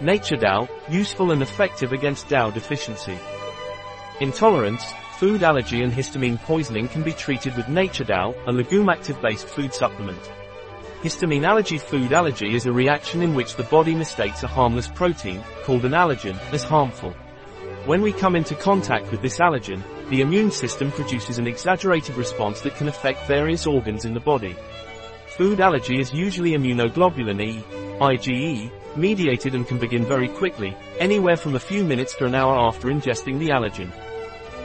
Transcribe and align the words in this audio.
Naturdao, 0.00 0.68
useful 0.88 1.32
and 1.32 1.42
effective 1.42 1.92
against 1.92 2.28
DAO 2.28 2.54
deficiency. 2.54 3.18
Intolerance, 4.20 4.84
food 5.18 5.42
allergy 5.42 5.82
and 5.82 5.92
histamine 5.92 6.40
poisoning 6.42 6.86
can 6.88 7.02
be 7.02 7.12
treated 7.12 7.56
with 7.56 7.66
Naturdao, 7.66 8.34
a 8.46 8.52
Legumactive-based 8.52 9.48
food 9.48 9.74
supplement. 9.74 10.20
Histamine 11.02 11.44
allergy 11.44 11.78
Food 11.78 12.12
allergy 12.12 12.54
is 12.54 12.66
a 12.66 12.72
reaction 12.72 13.22
in 13.22 13.34
which 13.34 13.56
the 13.56 13.64
body 13.64 13.94
mistakes 13.94 14.44
a 14.44 14.48
harmless 14.48 14.88
protein, 14.88 15.42
called 15.64 15.84
an 15.84 15.92
allergen, 15.92 16.38
as 16.52 16.62
harmful. 16.62 17.12
When 17.84 18.02
we 18.02 18.12
come 18.12 18.36
into 18.36 18.54
contact 18.54 19.10
with 19.10 19.22
this 19.22 19.38
allergen, 19.38 19.82
the 20.10 20.20
immune 20.20 20.52
system 20.52 20.92
produces 20.92 21.38
an 21.38 21.46
exaggerated 21.46 22.16
response 22.16 22.60
that 22.60 22.76
can 22.76 22.88
affect 22.88 23.26
various 23.26 23.66
organs 23.66 24.04
in 24.04 24.14
the 24.14 24.20
body. 24.20 24.56
Food 25.36 25.60
allergy 25.60 26.00
is 26.00 26.12
usually 26.12 26.52
immunoglobulin 26.52 27.40
E, 27.40 27.64
IgE, 28.00 28.72
mediated 28.96 29.54
and 29.54 29.66
can 29.66 29.78
begin 29.78 30.04
very 30.04 30.28
quickly, 30.28 30.76
anywhere 30.98 31.36
from 31.36 31.54
a 31.54 31.60
few 31.60 31.84
minutes 31.84 32.14
to 32.14 32.24
an 32.24 32.34
hour 32.34 32.56
after 32.56 32.88
ingesting 32.88 33.38
the 33.38 33.48
allergen. 33.48 33.90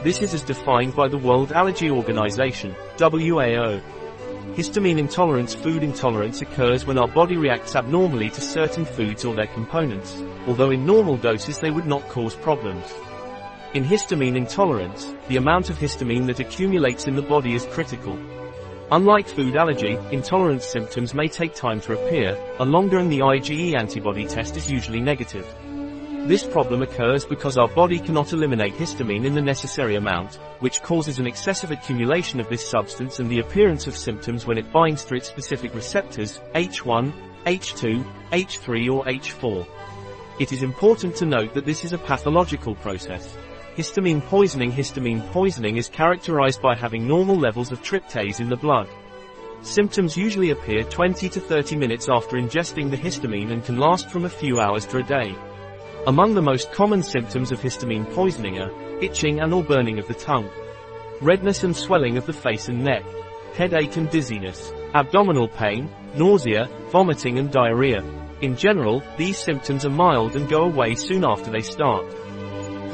This 0.02 0.20
is 0.20 0.34
as 0.34 0.42
defined 0.42 0.94
by 0.94 1.08
the 1.08 1.18
World 1.18 1.52
Allergy 1.52 1.90
Organization, 1.90 2.74
WAO. 2.98 3.80
Histamine 4.54 4.98
intolerance 4.98 5.54
Food 5.54 5.82
intolerance 5.82 6.42
occurs 6.42 6.86
when 6.86 6.98
our 6.98 7.08
body 7.08 7.36
reacts 7.36 7.74
abnormally 7.74 8.30
to 8.30 8.40
certain 8.40 8.84
foods 8.84 9.24
or 9.24 9.34
their 9.34 9.48
components, 9.48 10.22
although 10.46 10.70
in 10.70 10.84
normal 10.84 11.16
doses 11.16 11.58
they 11.58 11.70
would 11.70 11.86
not 11.86 12.08
cause 12.08 12.34
problems. 12.34 12.84
In 13.74 13.82
histamine 13.82 14.36
intolerance, 14.36 15.12
the 15.28 15.38
amount 15.38 15.70
of 15.70 15.78
histamine 15.78 16.26
that 16.26 16.38
accumulates 16.38 17.06
in 17.06 17.16
the 17.16 17.22
body 17.22 17.54
is 17.54 17.66
critical, 17.66 18.16
Unlike 18.92 19.28
food 19.28 19.56
allergy, 19.56 19.98
intolerance 20.12 20.66
symptoms 20.66 21.14
may 21.14 21.26
take 21.26 21.54
time 21.54 21.80
to 21.80 21.94
appear, 21.94 22.38
a 22.58 22.64
longer 22.64 22.98
and 22.98 23.10
the 23.10 23.20
IgE 23.20 23.74
antibody 23.74 24.26
test 24.26 24.58
is 24.58 24.70
usually 24.70 25.00
negative. 25.00 25.46
This 26.26 26.44
problem 26.44 26.82
occurs 26.82 27.24
because 27.24 27.56
our 27.56 27.68
body 27.68 27.98
cannot 27.98 28.34
eliminate 28.34 28.74
histamine 28.74 29.24
in 29.24 29.34
the 29.34 29.40
necessary 29.40 29.96
amount, 29.96 30.34
which 30.60 30.82
causes 30.82 31.18
an 31.18 31.26
excessive 31.26 31.70
accumulation 31.70 32.40
of 32.40 32.48
this 32.50 32.66
substance 32.66 33.20
and 33.20 33.30
the 33.30 33.40
appearance 33.40 33.86
of 33.86 33.96
symptoms 33.96 34.46
when 34.46 34.58
it 34.58 34.70
binds 34.70 35.04
to 35.06 35.14
its 35.14 35.28
specific 35.28 35.74
receptors, 35.74 36.40
H1, 36.54 37.12
H2, 37.46 38.04
H3 38.32 38.94
or 38.94 39.04
H4. 39.04 39.66
It 40.40 40.52
is 40.52 40.62
important 40.62 41.16
to 41.16 41.26
note 41.26 41.54
that 41.54 41.64
this 41.64 41.84
is 41.84 41.94
a 41.94 41.98
pathological 41.98 42.74
process. 42.74 43.36
Histamine 43.76 44.24
poisoning 44.26 44.70
Histamine 44.70 45.28
poisoning 45.32 45.78
is 45.78 45.88
characterized 45.88 46.62
by 46.62 46.76
having 46.76 47.08
normal 47.08 47.36
levels 47.36 47.72
of 47.72 47.82
tryptase 47.82 48.38
in 48.38 48.48
the 48.48 48.56
blood. 48.56 48.88
Symptoms 49.62 50.16
usually 50.16 50.50
appear 50.50 50.84
20 50.84 51.28
to 51.30 51.40
30 51.40 51.74
minutes 51.74 52.08
after 52.08 52.36
ingesting 52.36 52.88
the 52.88 52.96
histamine 52.96 53.50
and 53.50 53.64
can 53.64 53.76
last 53.76 54.10
from 54.10 54.26
a 54.26 54.30
few 54.30 54.60
hours 54.60 54.86
to 54.86 54.98
a 54.98 55.02
day. 55.02 55.34
Among 56.06 56.34
the 56.34 56.42
most 56.42 56.70
common 56.70 57.02
symptoms 57.02 57.50
of 57.50 57.60
histamine 57.60 58.08
poisoning 58.14 58.60
are 58.60 58.70
itching 59.02 59.40
and 59.40 59.52
or 59.52 59.64
burning 59.64 59.98
of 59.98 60.06
the 60.06 60.14
tongue, 60.14 60.48
redness 61.20 61.64
and 61.64 61.74
swelling 61.74 62.16
of 62.16 62.26
the 62.26 62.32
face 62.32 62.68
and 62.68 62.84
neck, 62.84 63.02
headache 63.56 63.96
and 63.96 64.08
dizziness, 64.08 64.72
abdominal 64.94 65.48
pain, 65.48 65.90
nausea, 66.14 66.68
vomiting 66.90 67.40
and 67.40 67.50
diarrhea. 67.50 68.04
In 68.40 68.56
general, 68.56 69.02
these 69.16 69.36
symptoms 69.36 69.84
are 69.84 69.90
mild 69.90 70.36
and 70.36 70.48
go 70.48 70.62
away 70.62 70.94
soon 70.94 71.24
after 71.24 71.50
they 71.50 71.62
start. 71.62 72.06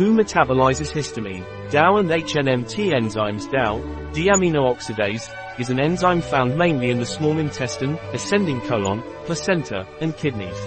Who 0.00 0.14
metabolizes 0.14 0.90
histamine? 0.90 1.44
DAO 1.70 2.00
and 2.00 2.08
HNMT 2.08 2.90
enzymes 2.90 3.50
DAO, 3.52 3.82
diamine 4.14 4.54
oxidase, 4.54 5.30
is 5.60 5.68
an 5.68 5.78
enzyme 5.78 6.22
found 6.22 6.56
mainly 6.56 6.88
in 6.88 6.98
the 6.98 7.04
small 7.04 7.36
intestine, 7.36 7.98
ascending 8.14 8.62
colon, 8.62 9.02
placenta, 9.26 9.86
and 10.00 10.16
kidneys. 10.16 10.58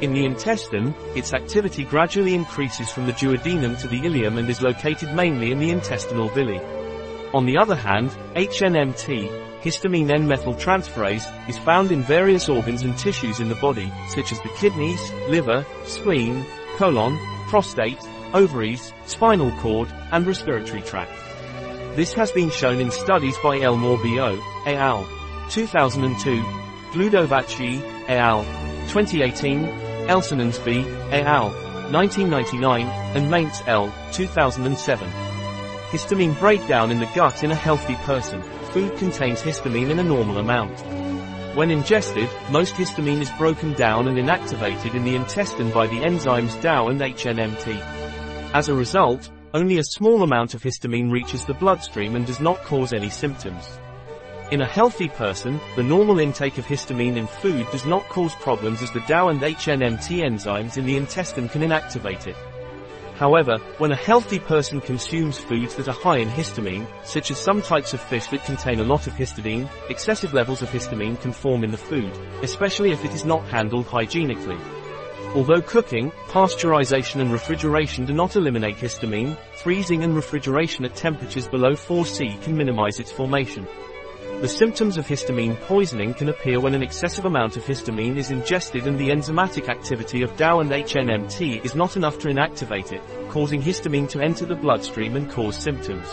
In 0.00 0.14
the 0.14 0.24
intestine, 0.24 0.94
its 1.14 1.34
activity 1.34 1.84
gradually 1.84 2.34
increases 2.34 2.90
from 2.90 3.04
the 3.04 3.12
duodenum 3.12 3.78
to 3.82 3.88
the 3.88 4.00
ileum 4.00 4.38
and 4.38 4.48
is 4.48 4.62
located 4.62 5.12
mainly 5.12 5.52
in 5.52 5.58
the 5.58 5.68
intestinal 5.68 6.30
villi. 6.30 6.58
On 7.34 7.44
the 7.44 7.58
other 7.58 7.76
hand, 7.76 8.08
HNMT, 8.36 9.60
histamine 9.60 10.10
N-methyltransferase, 10.10 11.46
is 11.46 11.58
found 11.58 11.92
in 11.92 12.02
various 12.02 12.48
organs 12.48 12.80
and 12.80 12.96
tissues 12.96 13.38
in 13.38 13.50
the 13.50 13.54
body, 13.56 13.92
such 14.08 14.32
as 14.32 14.40
the 14.40 14.56
kidneys, 14.56 15.12
liver, 15.28 15.62
spleen, 15.84 16.42
colon, 16.78 17.18
prostate, 17.48 18.00
ovaries, 18.36 18.92
spinal 19.06 19.50
cord, 19.62 19.88
and 20.12 20.26
respiratory 20.26 20.82
tract. 20.82 21.10
This 21.96 22.12
has 22.12 22.30
been 22.30 22.50
shown 22.50 22.80
in 22.80 22.90
studies 22.90 23.36
by 23.42 23.58
Elmore 23.58 23.96
B.O. 24.02 24.38
al. 24.66 25.08
2002, 25.48 26.42
Gludovacci 26.92 27.80
al. 28.10 28.44
2018, 28.92 29.64
Elsenens 30.06 30.62
B. 30.62 30.80
al. 31.12 31.48
1999, 31.90 32.86
and 33.16 33.30
Maintz 33.30 33.66
L. 33.66 33.90
2007. 34.12 35.08
Histamine 35.88 36.38
breakdown 36.38 36.90
in 36.90 36.98
the 36.98 37.10
gut 37.14 37.42
in 37.42 37.50
a 37.50 37.54
healthy 37.54 37.94
person. 38.04 38.42
Food 38.72 38.98
contains 38.98 39.40
histamine 39.40 39.88
in 39.88 39.98
a 39.98 40.04
normal 40.04 40.36
amount. 40.36 40.78
When 41.56 41.70
ingested, 41.70 42.28
most 42.50 42.74
histamine 42.74 43.22
is 43.22 43.30
broken 43.38 43.72
down 43.72 44.08
and 44.08 44.18
inactivated 44.18 44.94
in 44.94 45.04
the 45.04 45.14
intestine 45.14 45.70
by 45.70 45.86
the 45.86 46.00
enzymes 46.00 46.60
DAO 46.60 46.90
and 46.90 47.00
HNMT. 47.00 47.95
As 48.56 48.70
a 48.70 48.74
result, 48.74 49.28
only 49.52 49.76
a 49.76 49.84
small 49.84 50.22
amount 50.22 50.54
of 50.54 50.62
histamine 50.62 51.12
reaches 51.12 51.44
the 51.44 51.52
bloodstream 51.52 52.16
and 52.16 52.26
does 52.26 52.40
not 52.40 52.56
cause 52.64 52.94
any 52.94 53.10
symptoms. 53.10 53.68
In 54.50 54.62
a 54.62 54.66
healthy 54.66 55.10
person, 55.10 55.60
the 55.76 55.82
normal 55.82 56.20
intake 56.20 56.56
of 56.56 56.64
histamine 56.64 57.18
in 57.18 57.26
food 57.26 57.66
does 57.70 57.84
not 57.84 58.08
cause 58.08 58.34
problems 58.36 58.80
as 58.80 58.90
the 58.92 59.00
DAO 59.00 59.30
and 59.30 59.42
HNMT 59.42 60.24
enzymes 60.24 60.78
in 60.78 60.86
the 60.86 60.96
intestine 60.96 61.50
can 61.50 61.60
inactivate 61.60 62.28
it. 62.28 62.36
However, 63.16 63.58
when 63.76 63.92
a 63.92 64.02
healthy 64.10 64.38
person 64.38 64.80
consumes 64.80 65.36
foods 65.36 65.74
that 65.74 65.88
are 65.88 65.92
high 65.92 66.16
in 66.16 66.28
histamine, 66.30 66.86
such 67.04 67.30
as 67.30 67.36
some 67.36 67.60
types 67.60 67.92
of 67.92 68.00
fish 68.00 68.28
that 68.28 68.46
contain 68.46 68.80
a 68.80 68.84
lot 68.84 69.06
of 69.06 69.12
histidine, 69.12 69.68
excessive 69.90 70.32
levels 70.32 70.62
of 70.62 70.70
histamine 70.70 71.20
can 71.20 71.32
form 71.32 71.62
in 71.62 71.72
the 71.72 71.76
food, 71.76 72.10
especially 72.40 72.90
if 72.90 73.04
it 73.04 73.12
is 73.12 73.26
not 73.26 73.46
handled 73.48 73.84
hygienically. 73.84 74.56
Although 75.34 75.60
cooking, 75.60 76.10
pasteurization 76.28 77.20
and 77.20 77.32
refrigeration 77.32 78.06
do 78.06 78.12
not 78.12 78.36
eliminate 78.36 78.76
histamine, 78.76 79.36
freezing 79.56 80.02
and 80.02 80.14
refrigeration 80.14 80.84
at 80.84 80.96
temperatures 80.96 81.48
below 81.48 81.72
4C 81.72 82.40
can 82.42 82.56
minimize 82.56 82.98
its 83.00 83.12
formation. 83.12 83.66
The 84.40 84.48
symptoms 84.48 84.98
of 84.98 85.06
histamine 85.06 85.58
poisoning 85.62 86.12
can 86.12 86.28
appear 86.28 86.60
when 86.60 86.74
an 86.74 86.82
excessive 86.82 87.24
amount 87.24 87.56
of 87.56 87.64
histamine 87.64 88.18
is 88.18 88.30
ingested 88.30 88.86
and 88.86 88.98
the 88.98 89.08
enzymatic 89.08 89.68
activity 89.68 90.22
of 90.22 90.36
DAO 90.36 90.60
and 90.60 90.70
HNMT 90.70 91.64
is 91.64 91.74
not 91.74 91.96
enough 91.96 92.18
to 92.18 92.28
inactivate 92.28 92.92
it, 92.92 93.00
causing 93.30 93.62
histamine 93.62 94.08
to 94.10 94.20
enter 94.20 94.44
the 94.44 94.54
bloodstream 94.54 95.16
and 95.16 95.30
cause 95.30 95.56
symptoms. 95.56 96.06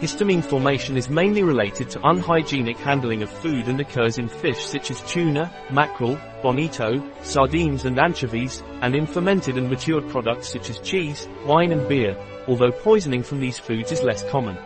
Histamine 0.00 0.42
formation 0.42 0.96
is 0.96 1.10
mainly 1.10 1.42
related 1.42 1.90
to 1.90 2.08
unhygienic 2.08 2.78
handling 2.78 3.22
of 3.22 3.28
food 3.28 3.68
and 3.68 3.78
occurs 3.80 4.16
in 4.16 4.30
fish 4.30 4.64
such 4.64 4.90
as 4.90 5.02
tuna, 5.02 5.52
mackerel, 5.70 6.18
bonito, 6.42 7.06
sardines 7.22 7.84
and 7.84 7.98
anchovies, 7.98 8.62
and 8.80 8.94
in 8.94 9.06
fermented 9.06 9.58
and 9.58 9.68
matured 9.68 10.08
products 10.08 10.48
such 10.48 10.70
as 10.70 10.78
cheese, 10.78 11.28
wine 11.44 11.70
and 11.70 11.86
beer, 11.86 12.16
although 12.48 12.72
poisoning 12.72 13.22
from 13.22 13.40
these 13.40 13.58
foods 13.58 13.92
is 13.92 14.02
less 14.02 14.26
common. 14.30 14.56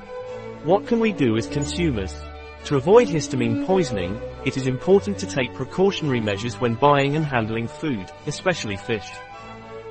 What 0.62 0.86
can 0.86 1.00
we 1.00 1.12
do 1.12 1.36
as 1.36 1.48
consumers? 1.48 2.14
To 2.66 2.76
avoid 2.76 3.08
histamine 3.08 3.66
poisoning, 3.66 4.20
it 4.44 4.56
is 4.56 4.68
important 4.68 5.18
to 5.18 5.26
take 5.26 5.52
precautionary 5.52 6.20
measures 6.20 6.60
when 6.60 6.76
buying 6.76 7.16
and 7.16 7.26
handling 7.26 7.66
food, 7.66 8.06
especially 8.28 8.76
fish. 8.76 9.10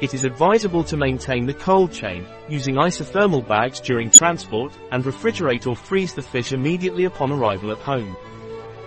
It 0.04 0.14
is 0.14 0.26
advisable 0.26 0.84
to 0.84 0.98
maintain 0.98 1.46
the 1.46 1.54
cold 1.54 1.94
chain, 1.94 2.26
using 2.50 2.76
isothermal 2.76 3.48
bags 3.48 3.80
during 3.80 4.12
transport, 4.12 4.74
and 4.92 5.02
refrigerate 5.02 5.66
or 5.66 5.78
freeze 5.78 6.14
the 6.14 6.22
fish 6.22 6.52
immediately 6.52 7.06
upon 7.06 7.32
arrival 7.32 7.72
at 7.72 7.78
home. 7.78 8.18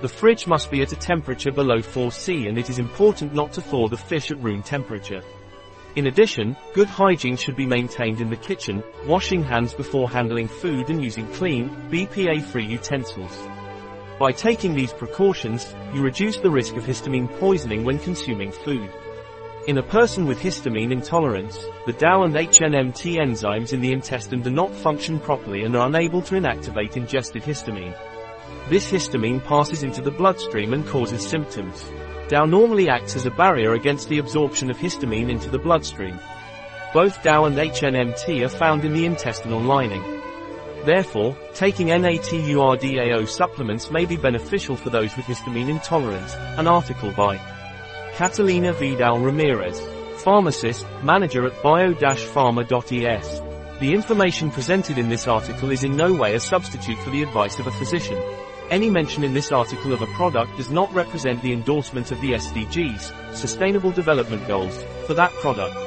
The 0.03 0.11
fridge 0.11 0.47
must 0.47 0.71
be 0.71 0.83
at 0.83 0.93
a 0.93 0.97
temperature 0.97 1.51
below 1.51 1.79
4C 1.79 2.47
and 2.51 2.59
it 2.59 2.69
is 2.69 2.79
important 2.79 3.33
not 3.33 3.51
to 3.55 3.63
thaw 3.63 3.89
the 3.89 3.97
fish 3.97 4.31
at 4.31 4.43
room 4.43 4.63
temperature. 4.63 5.23
In 5.95 6.09
addition, 6.09 6.55
good 6.75 6.87
hygiene 6.87 7.39
should 7.39 7.57
be 7.57 7.65
maintained 7.65 8.21
in 8.21 8.29
the 8.29 8.37
kitchen, 8.37 8.85
washing 9.07 9.43
hands 9.43 9.73
before 9.73 10.11
handling 10.11 10.49
food 10.49 10.91
and 10.91 11.03
using 11.03 11.27
clean, 11.33 11.71
BPA-free 11.91 12.67
utensils. 12.67 13.39
By 14.19 14.33
taking 14.33 14.75
these 14.75 14.93
precautions, 14.93 15.75
you 15.95 16.03
reduce 16.03 16.37
the 16.37 16.51
risk 16.51 16.77
of 16.77 16.85
histamine 16.85 17.35
poisoning 17.41 17.85
when 17.85 17.99
consuming 18.01 18.53
food. 18.53 18.91
In 19.67 19.79
a 19.79 19.83
person 19.83 20.27
with 20.27 20.39
histamine 20.39 20.93
intolerance, 20.93 21.59
the 21.87 21.93
DAO 21.93 22.25
and 22.25 22.35
HNMT 22.37 23.17
enzymes 23.17 23.73
in 23.73 23.81
the 23.81 23.93
intestine 23.93 24.41
do 24.41 24.49
not 24.49 24.73
function 24.73 25.19
properly 25.19 25.65
and 25.65 25.75
are 25.75 25.89
unable 25.89 26.23
to 26.23 26.37
inactivate 26.37 26.97
ingested 26.97 27.43
histamine. 27.43 27.93
This 28.69 28.89
histamine 28.89 29.43
passes 29.43 29.83
into 29.83 30.01
the 30.01 30.13
bloodstream 30.13 30.73
and 30.73 30.87
causes 30.87 31.27
symptoms. 31.27 31.83
DAO 32.29 32.49
normally 32.49 32.89
acts 32.89 33.17
as 33.17 33.27
a 33.27 33.31
barrier 33.33 33.73
against 33.75 34.09
the 34.09 34.19
absorption 34.19 34.71
of 34.71 34.77
histamine 34.77 35.31
into 35.31 35.51
the 35.51 35.59
bloodstream. 35.59 36.17
Both 36.95 37.25
DAO 37.25 37.49
and 37.49 37.57
HNMT 37.57 38.45
are 38.45 38.49
found 38.49 38.85
in 38.85 38.93
the 38.93 39.05
intestinal 39.05 39.61
lining. 39.61 40.23
Therefore, 40.85 41.37
taking 41.55 41.89
NATURDAO 41.89 43.27
supplements 43.27 43.91
may 43.91 44.05
be 44.05 44.17
beneficial 44.17 44.77
for 44.77 44.91
those 44.91 45.17
with 45.17 45.27
histamine 45.27 45.69
intolerance, 45.69 46.37
an 46.57 46.69
article 46.69 47.11
by 47.11 47.41
Catalina 48.17 48.73
Vidal 48.73 49.19
Ramirez. 49.19 49.79
pharmacist, 50.23 50.87
manager 51.03 51.47
at 51.47 51.63
bio-pharma.es. 51.63 53.43
The 53.79 53.93
information 53.93 54.51
presented 54.51 54.97
in 54.97 55.11
this 55.11 55.29
article 55.29 55.71
is 55.71 55.85
in 55.85 55.99
no 55.99 56.15
way 56.15 56.35
a 56.35 56.41
substitute 56.41 56.99
for 57.01 57.11
the 57.11 57.23
advice 57.23 57.59
of 57.59 57.67
a 57.67 57.73
physician. 57.73 58.19
Any 58.71 58.89
mention 58.89 59.23
in 59.23 59.35
this 59.35 59.53
article 59.53 59.93
of 59.93 60.01
a 60.01 60.07
product 60.07 60.57
does 60.57 60.71
not 60.71 60.91
represent 60.95 61.43
the 61.43 61.53
endorsement 61.53 62.11
of 62.11 62.19
the 62.23 62.33
SDGs, 62.33 63.35
Sustainable 63.35 63.91
Development 63.91 64.49
Goals, 64.49 64.83
for 65.07 65.13
that 65.13 65.33
product. 65.33 65.86